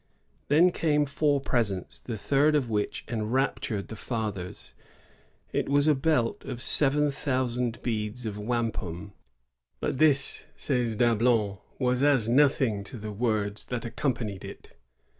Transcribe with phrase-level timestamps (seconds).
[0.47, 4.73] Then came four presents, the third of which enraptured the fathers.
[5.53, 9.13] It was a belt of seven thou sand beads of wampum.
[9.79, 14.75] "But this," says Dablon, "was as nothing to the words that accompanied it."